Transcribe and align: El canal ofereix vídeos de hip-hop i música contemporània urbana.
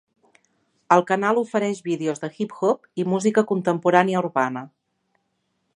El 0.95 1.03
canal 1.11 1.41
ofereix 1.41 1.81
vídeos 1.89 2.23
de 2.23 2.31
hip-hop 2.37 2.89
i 3.03 3.07
música 3.13 3.47
contemporània 3.53 4.25
urbana. 4.27 4.65